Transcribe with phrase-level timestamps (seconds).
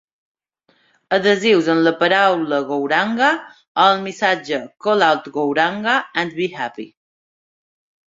[1.17, 3.29] Adhesius amb la paraula 'Gouranga'
[3.85, 6.93] o el missatge "Call out Gouranga and be happy!"